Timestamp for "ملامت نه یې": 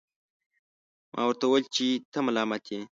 2.27-2.81